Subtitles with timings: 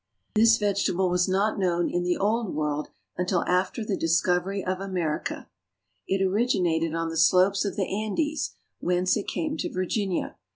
[0.33, 5.47] This vegetable was not known in the old world until after the discovery of America.
[6.07, 7.87] It originated on the slopes of CARP.
[7.87, 8.17] EUROPE 2 20 IRELAND.
[8.17, 10.37] the Andes, whence it came to Virginia.